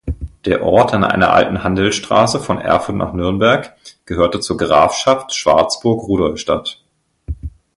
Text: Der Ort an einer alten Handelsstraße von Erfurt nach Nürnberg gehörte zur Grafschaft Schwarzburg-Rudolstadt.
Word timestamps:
Der 0.45 0.63
Ort 0.63 0.95
an 0.95 1.03
einer 1.03 1.31
alten 1.31 1.63
Handelsstraße 1.63 2.39
von 2.39 2.57
Erfurt 2.59 2.95
nach 2.97 3.13
Nürnberg 3.13 3.75
gehörte 4.07 4.39
zur 4.39 4.57
Grafschaft 4.57 5.35
Schwarzburg-Rudolstadt. 5.35 6.81